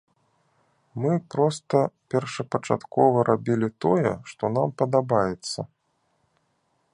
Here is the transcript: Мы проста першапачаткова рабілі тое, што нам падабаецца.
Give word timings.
Мы 1.01 1.11
проста 1.35 1.81
першапачаткова 2.13 3.27
рабілі 3.29 3.69
тое, 3.85 4.15
што 4.33 4.43
нам 4.55 4.67
падабаецца. 4.81 5.59